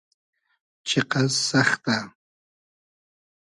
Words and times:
چیقئس 0.87 1.33
سئختۂ 1.49 1.97